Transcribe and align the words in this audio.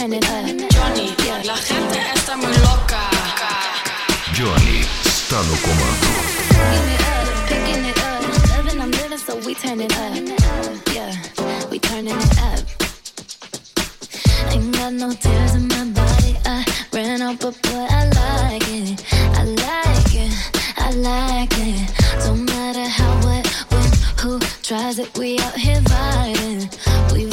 turn 0.00 0.12
it 0.14 0.24
up. 0.30 0.46
Johnny, 0.70 1.14
la 1.44 1.56
gente 1.56 1.98
está 2.14 2.36
muy 2.36 2.52
loca. 2.68 3.10
Johnny 4.32 4.80
está 5.04 5.42
no 5.42 5.54
comando. 5.64 6.08
Picking 6.48 6.88
it 6.94 7.00
up, 7.12 7.26
picking 7.48 7.84
it 7.84 7.98
up. 7.98 8.22
Loving, 8.50 8.80
I'm 8.80 8.90
living, 8.90 9.18
so 9.18 9.36
we 9.46 9.54
turning 9.54 9.92
up. 9.92 10.14
Yeah, 10.94 11.12
we 11.70 11.78
turning 11.78 12.16
it 12.16 12.38
up. 12.38 12.60
Ain't 14.52 14.74
got 14.74 14.92
no 14.94 15.12
tears 15.12 15.54
in 15.54 15.68
my 15.68 15.84
body. 15.92 16.36
I 16.46 16.64
ran 16.92 17.20
out, 17.20 17.38
but 17.40 17.60
boy, 17.62 17.86
I 17.90 18.04
like 18.20 18.68
it. 18.68 19.04
I 19.12 19.44
like 19.44 20.14
it. 20.14 20.32
I 20.78 20.90
like 20.92 21.54
it. 21.58 22.24
Don't 22.24 22.46
matter 22.46 22.88
how, 22.88 23.12
what, 23.26 23.46
when, 23.70 23.90
who 24.20 24.38
tries 24.62 24.98
it. 24.98 25.10
We 25.18 25.38
out 25.40 25.56
here 25.56 25.80
vibing. 25.82 26.70
We 27.12 27.26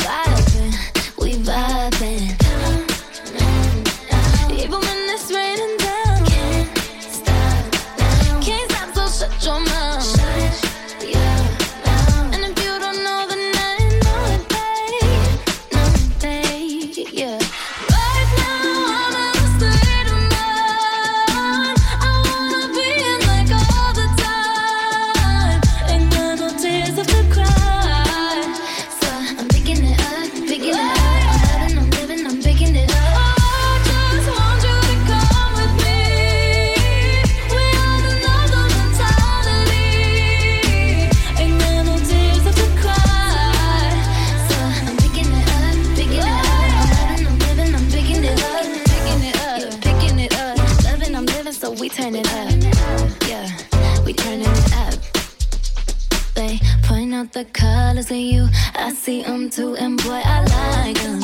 see 58.08 58.32
you. 58.34 58.48
I 58.74 58.94
see 58.94 59.22
them 59.22 59.50
too, 59.50 59.76
and 59.76 60.02
boy, 60.02 60.22
I 60.24 60.40
like 60.86 60.98
them. 61.04 61.17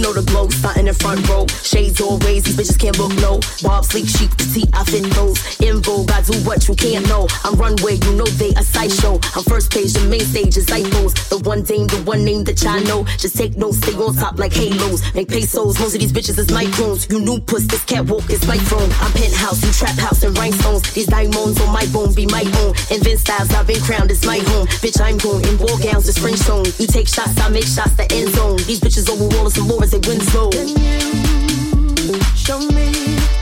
Know 0.00 0.14
the 0.14 0.22
glow, 0.22 0.48
start 0.48 0.78
in 0.78 0.86
the 0.86 0.94
front 0.94 1.28
row. 1.28 1.44
Shades 1.60 2.00
always, 2.00 2.44
these 2.44 2.56
bitches 2.56 2.80
can't 2.80 2.96
look 2.96 3.12
low. 3.20 3.36
Bob, 3.60 3.84
sleek, 3.84 4.08
chic, 4.08 4.32
petite, 4.32 4.72
I 4.72 4.82
fit 4.84 5.04
those. 5.12 5.36
In 5.60 5.82
vogue, 5.84 6.10
I 6.10 6.22
do 6.22 6.40
what 6.48 6.66
you 6.66 6.74
can't 6.74 7.06
know. 7.06 7.28
I'm 7.44 7.52
runway, 7.60 8.00
you 8.00 8.16
know 8.16 8.24
they 8.40 8.48
a 8.56 8.64
sideshow. 8.64 9.20
I'm 9.36 9.44
first 9.44 9.70
page, 9.70 9.92
the 9.92 10.00
main 10.08 10.24
stage 10.24 10.56
is 10.56 10.64
cycles. 10.64 11.12
The 11.28 11.36
one 11.44 11.68
dame, 11.68 11.86
the 11.86 12.00
one 12.08 12.24
name 12.24 12.44
that 12.44 12.62
y'all 12.64 12.80
know. 12.80 13.04
Just 13.20 13.36
take 13.36 13.58
notes, 13.60 13.76
stay 13.76 13.92
on 13.92 14.16
top 14.16 14.38
like 14.38 14.54
halos. 14.54 15.04
Make 15.14 15.28
pesos, 15.28 15.78
most 15.78 15.92
of 15.92 16.00
these 16.00 16.16
bitches 16.16 16.38
is 16.38 16.48
microns. 16.48 17.04
You 17.12 17.20
new 17.20 17.38
puss, 17.38 17.68
this 17.68 17.84
catwalk 17.84 18.24
is 18.30 18.40
my 18.48 18.56
throne. 18.56 18.88
I'm 19.04 19.12
penthouse, 19.12 19.60
you 19.60 19.70
trap 19.70 20.00
house 20.00 20.24
and 20.24 20.32
rhinestones. 20.38 20.88
These 20.94 21.12
diamonds 21.12 21.60
on 21.60 21.74
my 21.76 21.84
bone 21.92 22.14
be 22.14 22.24
my 22.24 22.48
own. 22.64 22.72
Invent 22.88 23.20
styles, 23.20 23.52
I've 23.52 23.66
been 23.66 23.84
crowned, 23.84 24.10
it's 24.10 24.24
my 24.24 24.40
home. 24.48 24.64
Bitch, 24.80 24.96
I'm 24.96 25.18
going 25.20 25.44
in 25.44 25.58
war 25.60 25.76
gowns, 25.76 26.08
the 26.08 26.16
French 26.16 26.40
zone. 26.40 26.64
You 26.80 26.88
take 26.88 27.06
shots, 27.06 27.36
I 27.36 27.50
make 27.50 27.68
shots, 27.68 27.92
the 28.00 28.08
end 28.08 28.32
zone. 28.32 28.56
These 28.64 28.80
bitches 28.80 29.12
over 29.12 29.28
wall 29.36 29.46
is 29.46 29.60
some 29.60 29.68
Beyonce 29.90 30.06
Winslow. 30.06 30.50
Can 30.50 30.68
you 30.68 32.20
show 32.36 32.60
me? 32.60 33.39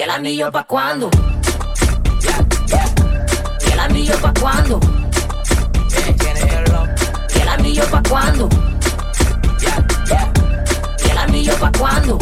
¿Y 0.00 0.02
el 0.02 0.08
anillo 0.08 0.50
pa' 0.50 0.64
cuándo? 0.64 1.10
Yeah, 2.22 2.46
yeah. 2.68 2.86
¿Y 3.68 3.72
el 3.72 3.80
anillo 3.80 4.14
pa' 4.22 4.32
cuando, 4.40 4.80
Yeah, 5.90 6.48
¿Y 7.36 7.40
el 7.42 7.48
anillo 7.48 7.84
pa' 7.90 8.02
cuando, 8.08 8.48
¿Y 11.04 11.10
el 11.10 11.18
anillo 11.18 11.54
pa' 11.58 11.72
cuándo? 11.78 12.18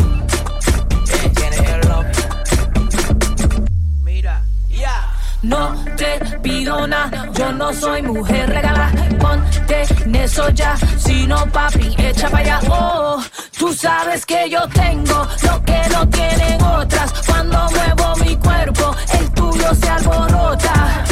No 5.40 5.84
te 5.96 6.18
pido 6.42 6.84
nada, 6.88 7.30
yo 7.32 7.52
no 7.52 7.72
soy 7.72 8.02
mujer 8.02 8.50
regalada. 8.50 8.90
Ponte 9.20 9.84
en 10.04 10.14
eso 10.16 10.48
ya, 10.50 10.76
sino 10.98 11.46
papi, 11.52 11.94
echa 11.96 12.28
para 12.28 12.56
allá. 12.56 12.60
Oh, 12.68 13.22
Tú 13.58 13.72
sabes 13.74 14.24
que 14.24 14.48
yo 14.48 14.60
tengo 14.68 15.26
lo 15.42 15.62
que 15.64 15.82
no 15.92 16.08
tienen 16.08 16.62
otras. 16.62 17.12
Cuando 17.26 17.68
muevo 17.70 18.16
mi 18.24 18.36
cuerpo, 18.36 18.94
el 19.18 19.30
tuyo 19.32 19.74
se 19.74 19.88
alborota. 19.90 21.04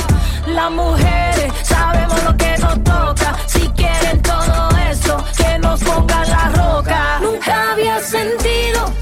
Las 0.46 0.70
mujeres 0.70 1.52
sabemos 1.64 2.22
lo 2.22 2.36
que 2.36 2.56
nos 2.58 2.84
toca. 2.84 3.36
Si 3.46 3.68
quieren 3.70 4.22
todo 4.22 4.68
eso, 4.90 5.24
que 5.36 5.58
nos 5.58 5.80
pongan 5.82 6.28
la 6.28 6.48
roca. 6.50 7.18
Nunca 7.20 7.72
había 7.72 7.98
sentido 8.00 8.92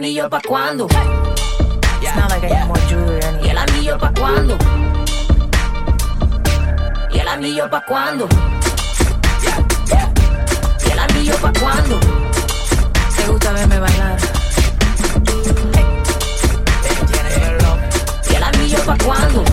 anillo 0.00 0.30
pa' 0.30 0.40
cuándo? 0.40 0.86
It's 2.00 2.16
not 2.16 2.32
¿Y 3.44 3.48
el 3.50 3.58
anillo 3.58 3.98
pa' 3.98 4.10
cuando, 4.18 4.56
¿Y 7.12 7.18
el 7.18 7.28
anillo 7.28 7.68
pa' 7.68 7.82
cuándo? 7.82 8.26
¿Y 10.86 10.90
el 10.90 10.98
anillo 10.98 11.34
pa' 11.36 11.52
cuando. 11.52 12.00
Te 13.14 13.26
gusta 13.28 13.52
verme 13.52 13.78
bailar. 13.78 14.16
¿Y 18.30 18.34
el 18.34 18.42
anillo 18.42 18.78
pa' 18.86 18.96
cuándo? 19.04 19.44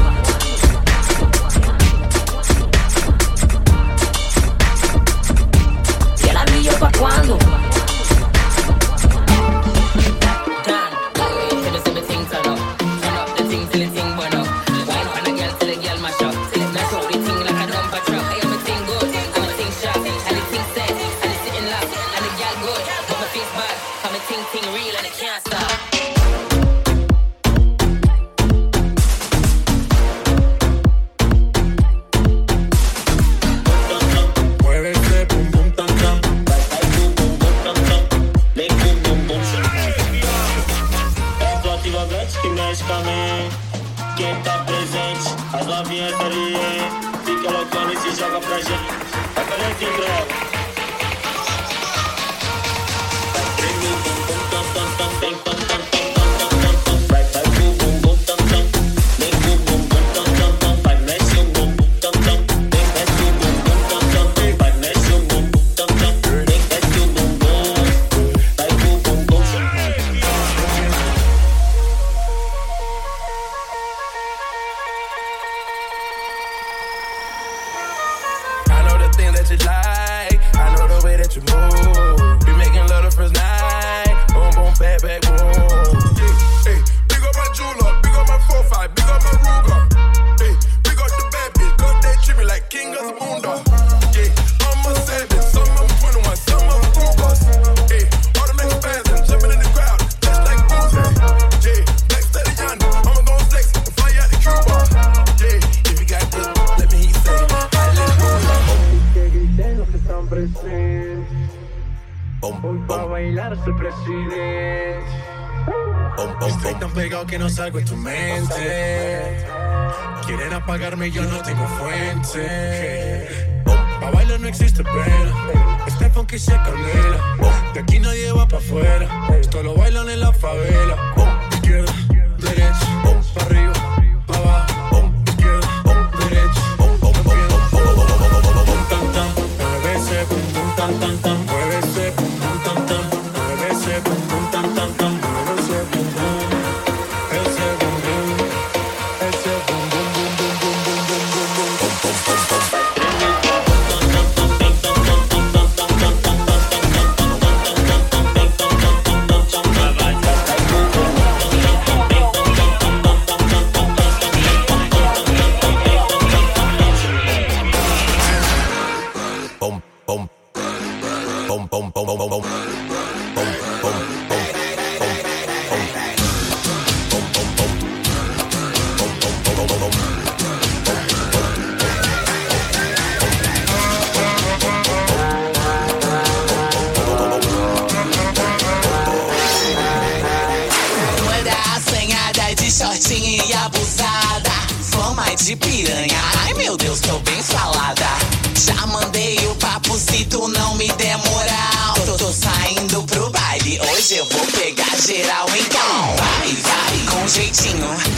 ¿Y 6.23 6.29
el 6.29 6.37
anillo 6.37 6.71
pa' 6.79 6.91
cuándo? 6.97 7.56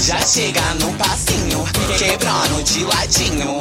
Já 0.09 0.19
chega 0.21 0.73
no 0.81 0.91
passinho, 0.93 1.63
quebrando 1.99 2.63
de 2.63 2.83
ladinho. 2.83 3.59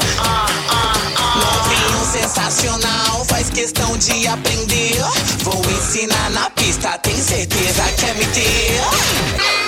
Novinho 1.36 2.06
sensacional, 2.10 3.22
faz 3.26 3.50
questão 3.50 3.98
de 3.98 4.26
aprender. 4.26 4.96
Vou 5.42 5.62
ensinar 5.70 6.30
na 6.30 6.48
pista, 6.48 6.96
tem 7.00 7.14
certeza 7.20 7.82
que 7.98 8.04
é 8.06 8.14
me 8.14 8.26
ter. 8.28 9.67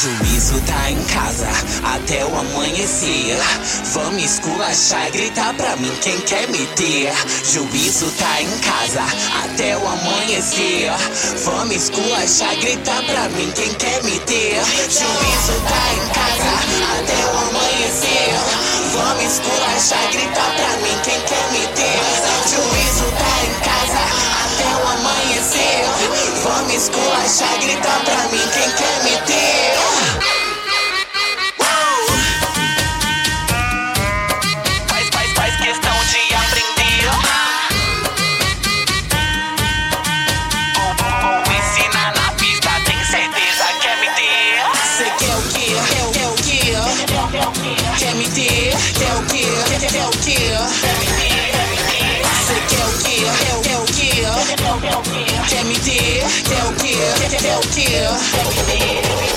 Juízo 0.00 0.60
tá 0.60 0.90
em 0.90 1.04
casa 1.06 1.48
até 1.82 2.24
o 2.24 2.38
amanhecer. 2.38 3.36
Vamos 3.92 4.22
esculachar 4.22 5.08
e 5.08 5.10
gritar 5.10 5.52
pra 5.54 5.74
mim 5.74 5.92
quem 6.00 6.18
quer 6.20 6.48
me 6.50 6.64
ter. 6.76 7.12
Juízo 7.44 8.06
tá 8.12 8.40
em 8.42 8.58
casa 8.60 9.02
até 9.42 9.76
o 9.76 9.88
amanhecer. 9.88 10.92
Vamos 11.44 11.74
esculachar 11.74 12.54
e 12.54 12.60
gritar 12.60 13.02
pra 13.02 13.28
mim 13.30 13.50
quem 13.56 13.74
quer 13.74 14.02
me 14.04 14.20
ter. 14.20 14.54
Juízo 14.88 15.60
tá 15.68 15.92
em 15.92 16.08
casa 16.14 16.52
até 16.96 17.26
o 17.26 17.38
amanhecer. 17.48 18.34
Vamos 18.92 19.24
esculachar 19.24 20.04
e 20.04 20.16
gritar 20.16 20.54
pra 20.54 20.76
mim 20.76 20.96
quem 21.02 21.20
quer 21.22 21.50
me 21.50 21.66
ter. 21.74 22.00
Juízo 22.48 23.10
tá 23.18 23.44
em 23.44 23.60
casa. 23.64 23.69
Vamos 26.44 26.74
esculachar, 26.74 27.58
gritar 27.62 28.04
pra 28.04 28.28
mim 28.28 28.46
quem 28.52 28.70
quer 28.72 29.04
me 29.04 29.16
ter. 29.26 30.39
till. 57.62 59.29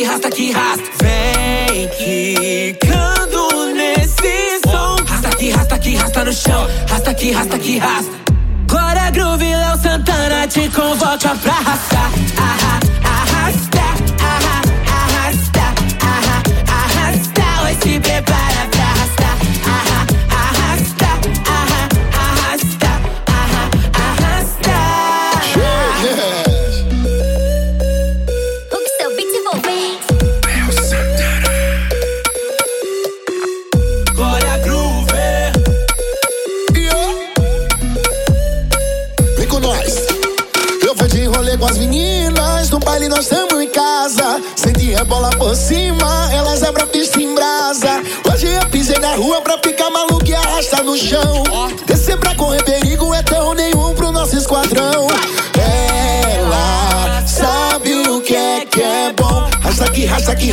que 0.00 0.06
rasta, 0.06 0.30
que 0.30 0.52
rasta. 0.52 0.90
Vem 1.02 1.88
quicando 1.88 3.74
nesse 3.74 4.58
som. 4.64 4.96
Rasta, 5.06 5.30
que 5.36 5.50
rasta, 5.50 5.78
que 5.78 5.96
rasta 5.96 6.24
no 6.24 6.32
chão. 6.32 6.66
Rasta, 6.88 7.14
que 7.14 7.32
rasta, 7.32 7.58
que 7.58 7.78
rasta. 7.78 8.10
Glória 8.66 9.10
Groove, 9.10 9.44
Léo 9.44 9.76
Santana 9.76 10.46
te 10.46 10.70
convoca 10.70 11.34
pra 11.42 11.52
arrastar. 11.52 12.10
Ah, 12.38 12.56
ah. 12.62 12.79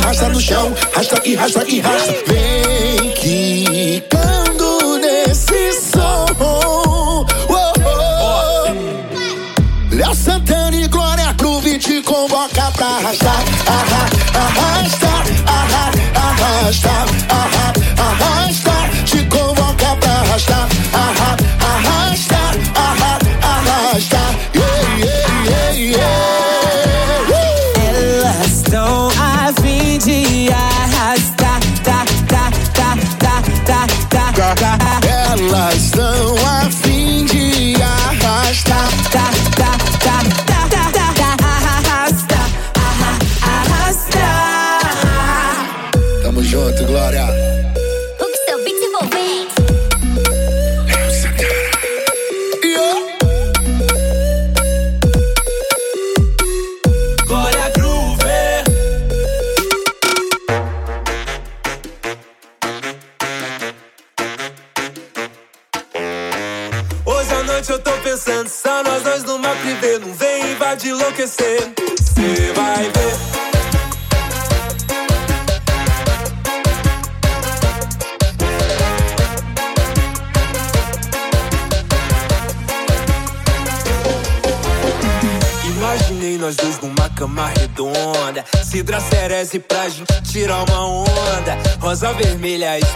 arrasta 0.08 0.28
no 0.30 0.40
chão, 0.40 0.74
rasta 0.94 1.20
e 1.22 1.34
rasta 1.34 1.64
e 1.68 1.80
rasta. 1.80 2.14
Vem 2.26 3.12
que 3.12 3.57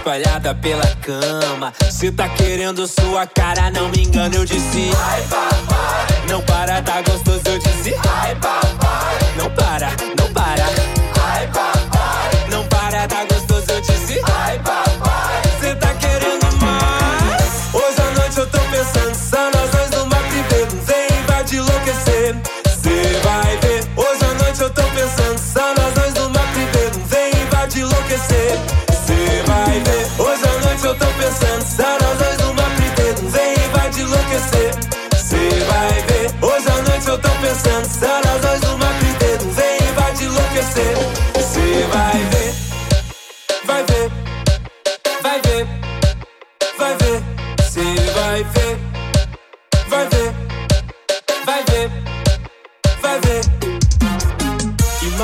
espalhada 0.02 0.52
pela 0.56 0.86
cama. 0.96 1.72
Se 1.88 2.10
tá 2.10 2.28
querendo 2.28 2.88
sua 2.88 3.24
cara, 3.24 3.70
não 3.70 3.88
me 3.88 4.02
engano, 4.02 4.34
eu 4.34 4.44
disse. 4.44 4.90
Ai, 4.98 5.22
papai. 5.22 6.28
Não 6.28 6.42
para, 6.42 6.82
tá 6.82 7.00
gostoso, 7.02 7.42
eu 7.46 7.58
disse. 7.58 7.94
Ai, 8.08 8.34
papai. 8.34 8.71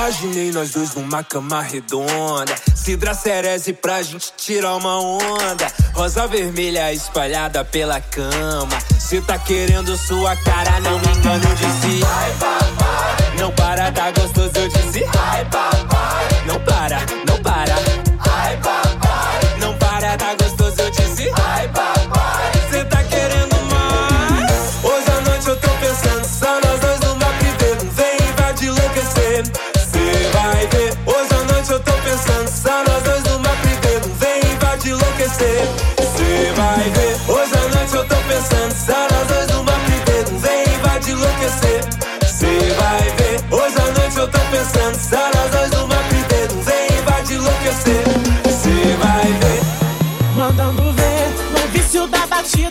Imaginei 0.09 0.51
nós 0.53 0.71
dois 0.71 0.95
numa 0.95 1.23
cama 1.25 1.61
redonda. 1.61 2.55
Cidra 2.75 3.15
cerese 3.15 3.73
pra 3.73 4.01
gente 4.03 4.33
tirar 4.37 4.77
uma 4.77 5.01
onda. 5.01 5.67
Rosa 5.93 6.27
vermelha 6.27 6.93
espalhada 6.93 7.65
pela 7.65 8.01
cama. 8.01 8.79
Cê 8.99 9.21
tá 9.21 9.39
querendo 9.39 9.97
sua 9.97 10.37
cara, 10.37 10.81
não 10.81 10.99
me 10.99 11.09
engano, 11.09 11.45
eu 11.45 11.55
disse. 11.57 12.01
Vai, 12.01 12.33
papai. 12.33 13.39
Não 13.39 13.53
para, 13.53 13.93
tá 13.93 14.11
gostoso, 14.13 14.53
eu 14.55 14.69
disse. 14.69 15.05
Vai, 15.05 15.45
papai. 15.47 16.29
Não 16.47 16.61
para. 16.61 17.18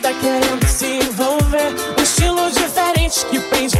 tá 0.08 0.14
querendo 0.14 0.66
se 0.66 0.86
envolver. 0.86 1.74
Um 1.98 2.02
estilo 2.02 2.50
diferente 2.50 3.26
que 3.26 3.38
prende 3.40 3.77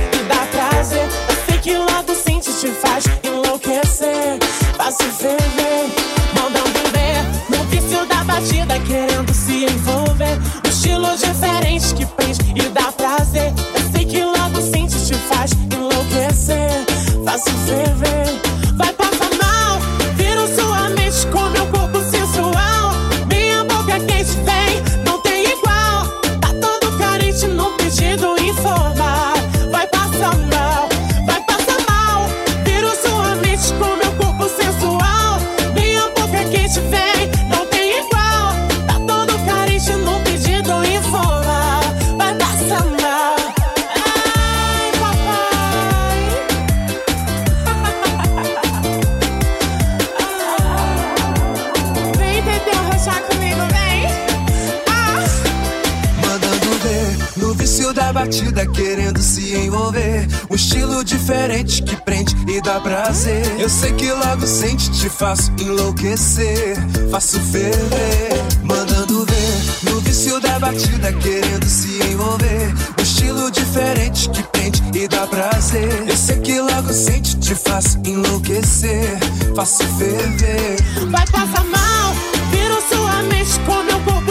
Faço 65.19 65.51
enlouquecer, 65.61 66.77
faço 67.11 67.41
ferver, 67.41 68.41
mandando 68.63 69.27
ver 69.27 69.91
no 69.91 70.01
vício 70.01 70.39
da 70.39 70.61
batida, 70.61 71.13
querendo 71.13 71.67
se 71.67 72.01
envolver. 72.05 72.73
Um 72.97 73.03
estilo 73.03 73.51
diferente 73.51 74.31
que 74.31 74.45
pende 74.45 74.81
e 74.97 75.09
dá 75.09 75.27
prazer. 75.27 76.05
Eu 76.07 76.17
sei 76.17 76.39
que 76.39 76.61
logo 76.61 76.93
sente, 76.93 77.37
te 77.37 77.53
faço 77.57 77.99
enlouquecer, 78.05 79.19
faço 79.57 79.83
ferver. 79.99 80.77
Vai 81.11 81.27
passar 81.27 81.65
mal, 81.65 82.15
viro 82.53 82.81
sua 82.89 83.21
mente 83.25 83.59
com 83.67 83.83
meu 83.83 84.01
corpo. 84.03 84.28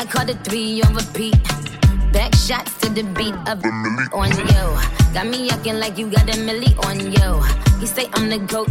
I 0.00 0.06
caught 0.06 0.30
at 0.30 0.42
three 0.46 0.80
on 0.80 0.94
repeat. 0.94 1.36
Back 2.10 2.34
shots 2.34 2.72
to 2.80 2.88
the 2.88 3.02
beat 3.02 3.36
of 3.44 3.60
on 4.16 4.32
you. 4.32 4.64
Got 5.12 5.26
me 5.26 5.50
acting 5.50 5.78
like 5.78 5.98
you 5.98 6.08
got 6.08 6.24
a 6.24 6.38
milli 6.40 6.72
on 6.88 7.00
you. 7.12 7.30
You 7.80 7.86
say 7.86 8.08
I'm 8.14 8.30
the 8.30 8.38
goat, 8.38 8.70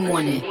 morning. 0.00 0.42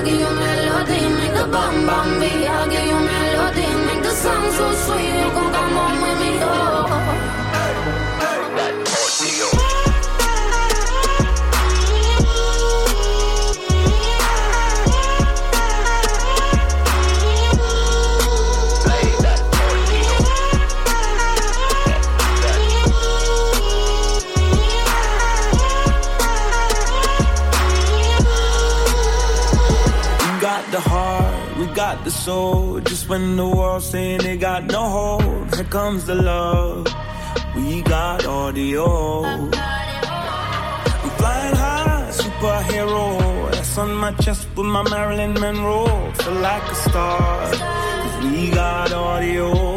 I'll 0.00 0.06
give 0.06 0.18
you 0.18 0.30
melody. 0.30 1.00
Make 1.20 1.34
the 1.34 1.46
bum 1.52 1.84
bum 1.84 2.20
beat, 2.20 2.48
I'll 2.48 2.70
give 2.70 2.86
you 2.86 3.00
melody. 3.10 3.66
Make 3.84 4.02
the 4.02 4.12
song 4.12 4.50
so 4.52 4.72
sweet, 4.84 5.49
soul. 32.20 32.80
Just 32.80 33.08
when 33.08 33.36
the 33.36 33.46
world's 33.46 33.86
saying 33.86 34.20
they 34.20 34.36
got 34.36 34.64
no 34.64 34.82
hold, 34.96 35.54
here 35.54 35.64
comes 35.64 36.04
the 36.04 36.14
love. 36.14 36.86
We 37.56 37.82
got 37.82 38.26
audio. 38.26 39.22
We 41.02 41.08
flying 41.20 41.56
high, 41.64 42.08
superhero. 42.22 43.50
That's 43.52 43.78
on 43.78 43.94
my 43.94 44.12
chest 44.22 44.48
with 44.56 44.66
my 44.66 44.82
Marilyn 44.90 45.34
Monroe. 45.34 46.12
Feel 46.20 46.38
like 46.48 46.66
a 46.74 46.76
star, 46.86 47.50
'cause 47.50 48.16
we 48.24 48.50
got 48.50 48.92
audio. 48.92 49.69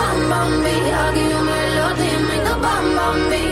bam 0.00 0.18
bam 0.30 0.50
beat, 0.64 0.92
I'll 1.00 1.14
give 1.14 1.30
you 1.34 1.42
melody, 1.48 2.10
make 2.28 2.48
a 2.52 2.56
bam 2.64 2.96
bam. 2.96 3.49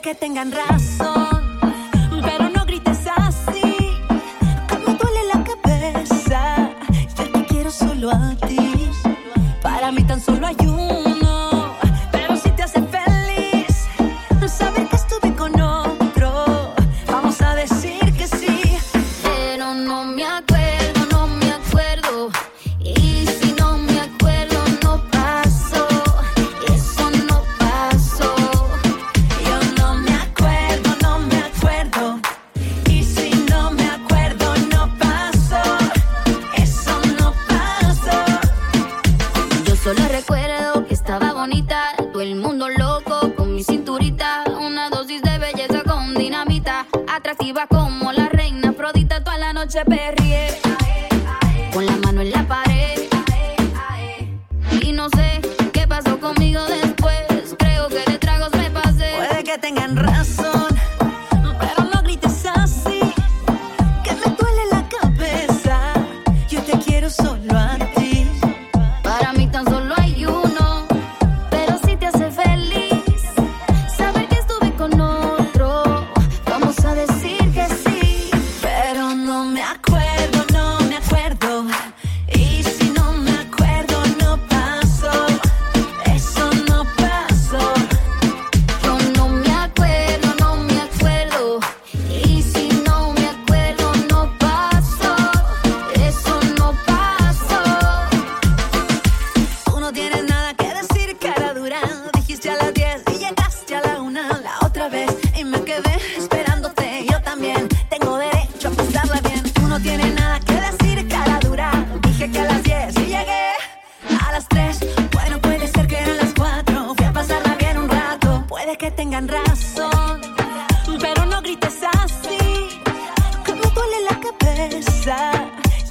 que 0.00 0.14
tengan 0.14 0.50
razón. 0.52 1.43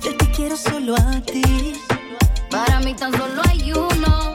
Yo 0.03 0.17
te 0.17 0.31
quiero 0.31 0.57
solo 0.57 0.95
a 0.95 1.21
ti. 1.21 1.73
Para 2.49 2.79
mí 2.79 2.95
tan 2.95 3.11
solo 3.11 3.41
hay 3.47 3.71
uno. 3.71 4.32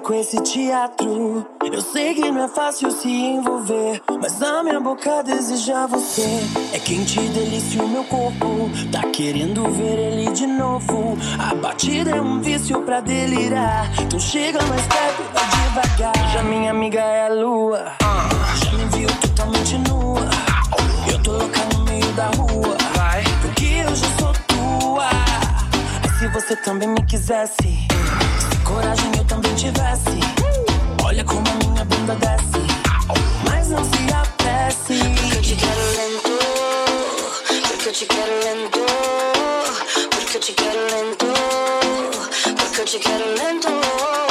com 0.00 0.14
esse 0.14 0.36
teatro. 0.42 1.46
Eu 1.72 1.80
sei 1.80 2.14
que 2.14 2.30
não 2.30 2.44
é 2.44 2.48
fácil 2.48 2.90
se 2.90 3.08
envolver, 3.08 4.02
mas 4.20 4.42
a 4.42 4.62
minha 4.62 4.80
boca 4.80 5.22
deseja 5.22 5.86
você. 5.86 6.40
É 6.72 6.78
quente 6.78 7.18
e 7.20 7.28
delícia 7.28 7.82
o 7.82 7.88
meu 7.88 8.04
corpo, 8.04 8.70
tá 8.90 9.02
querendo 9.10 9.64
ver 9.70 9.98
ele 9.98 10.32
de 10.32 10.46
novo. 10.46 11.16
A 11.38 11.54
batida 11.54 12.10
é 12.10 12.20
um 12.20 12.40
vício 12.40 12.82
pra 12.82 13.00
delirar, 13.00 13.90
então 14.00 14.18
chega 14.18 14.62
mais 14.64 14.82
perto, 14.86 15.22
vai 15.32 15.44
devagar. 15.50 16.32
Já 16.32 16.42
minha 16.42 16.70
amiga 16.70 17.00
é 17.00 17.26
a 17.26 17.32
lua, 17.32 17.92
já 18.64 18.72
me 18.72 18.84
viu 18.96 19.08
totalmente 19.20 19.78
nua. 19.88 20.28
Eu 21.10 21.22
tô 21.22 21.32
louca 21.32 21.60
no 21.74 21.84
meio 21.84 22.12
da 22.12 22.26
rua, 22.36 22.76
porque 23.40 23.64
eu 23.64 23.94
já 23.94 24.06
sou 24.18 24.32
tua. 24.46 25.08
E 26.04 26.18
se 26.18 26.28
você 26.28 26.56
também 26.56 26.88
me 26.88 27.02
quisesse 27.02 27.85
coragem 28.66 29.12
eu 29.16 29.24
também 29.24 29.54
tivesse, 29.54 30.18
olha 31.04 31.24
como 31.24 31.44
a 31.48 31.66
minha 31.66 31.84
bunda 31.84 32.14
desce. 32.16 32.66
Mas 33.48 33.68
não 33.68 33.84
se 33.84 34.12
apresse. 34.12 34.98
Porque 35.14 35.36
eu 35.36 35.42
te 35.42 35.56
quero 35.56 35.80
lento, 35.96 36.30
porque 37.68 37.88
eu 37.88 37.92
te 37.92 38.06
quero 38.06 38.32
lento, 38.44 38.80
porque 40.10 40.36
eu 40.36 40.40
te 40.40 40.52
quero 40.52 40.80
lento, 40.90 41.26
porque 42.56 42.80
eu 42.80 42.84
te 42.84 42.98
quero 42.98 43.24
lento. 43.38 44.25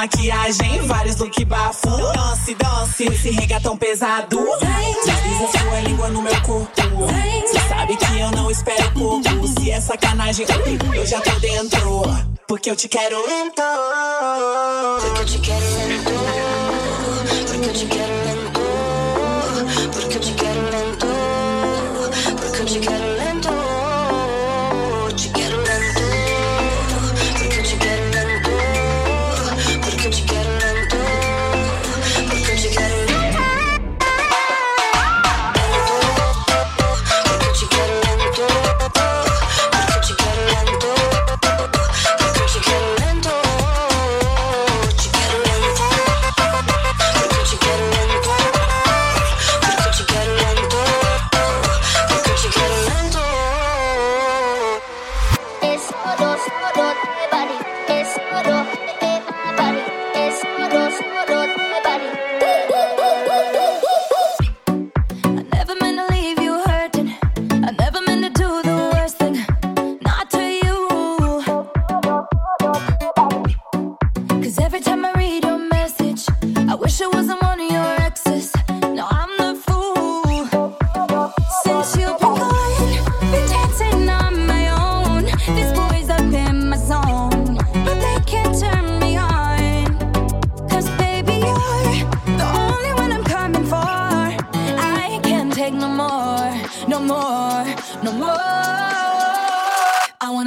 maquiagem, 0.00 0.86
vários 0.86 1.16
look 1.16 1.44
bafo. 1.44 1.90
Dance, 1.90 2.54
dance, 2.54 3.04
esse 3.04 3.30
reggaeton 3.30 3.74
é 3.74 3.76
pesado. 3.76 4.38
Desliza 5.04 5.58
sua 5.58 5.80
língua 5.80 6.08
no 6.08 6.22
meu 6.22 6.40
corpo. 6.40 6.72
Cê 7.46 7.60
sabe 7.68 7.96
que 7.96 8.18
eu 8.18 8.30
não 8.30 8.50
espero 8.50 8.90
pouco. 8.92 9.48
Se 9.60 9.70
é 9.70 9.78
sacanagem, 9.80 10.46
eu 10.94 11.06
já 11.06 11.20
tô 11.20 11.38
dentro. 11.40 12.02
Porque 12.48 12.70
eu 12.70 12.76
te 12.76 12.88
quero 12.88 13.16
lento. 13.26 13.62
Porque 15.00 15.20
eu 15.20 15.26
te 15.26 15.38
quero 15.38 15.66
lento. 15.76 16.12
Porque 17.46 17.68
eu 17.68 17.72
te 17.74 17.86
quero 17.86 18.14
lento. 18.26 18.60
Porque 19.92 20.16
eu 20.16 20.20
te 20.20 20.32
quero 20.32 20.62
lento. 20.70 21.06
Porque 22.40 22.62
eu 22.62 22.64
te 22.64 22.78
quero 22.80 23.00
lento. 23.02 23.09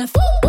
wanna 0.03 0.07
fool. 0.07 0.42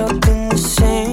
up 0.00 0.10
in 0.28 0.48
the 0.48 0.56
same 0.56 1.07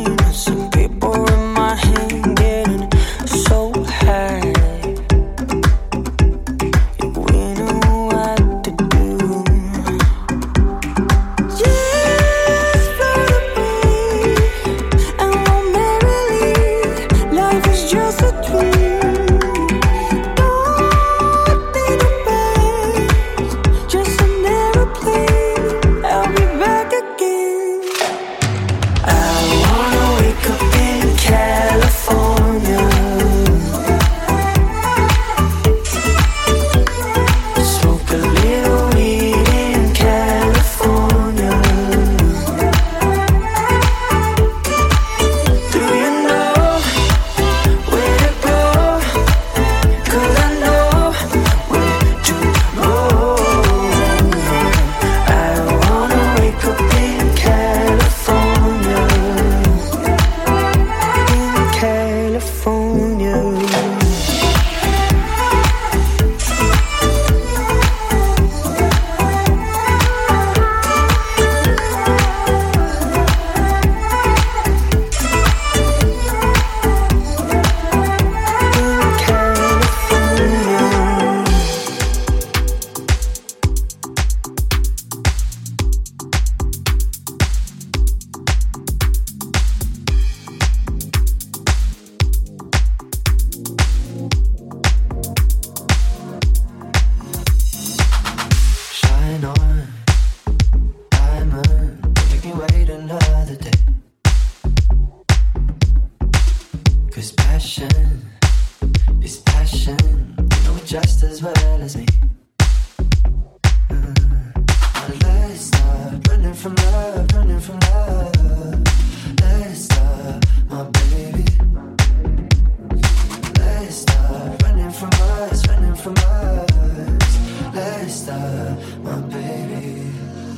Let's 127.73 128.13
start, 128.13 128.77
my 129.03 129.19
baby. 129.21 130.11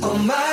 Oh 0.03 0.17
my. 0.27 0.46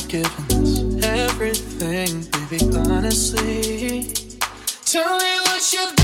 I've 0.00 0.08
given 0.08 0.62
us 0.62 1.04
everything, 1.04 2.24
baby, 2.48 2.74
honestly. 2.74 4.14
Tell 4.86 5.18
me 5.18 5.40
what 5.44 5.72
you've 5.74 5.99